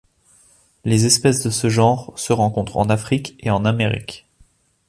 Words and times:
Les 0.83 1.05
espèces 1.05 1.43
de 1.43 1.51
ce 1.51 1.69
genre 1.69 2.11
se 2.17 2.33
rencontrent 2.33 2.77
en 2.77 2.89
Afrique 2.89 3.35
et 3.39 3.51
en 3.51 3.65
Amérique. 3.65 4.27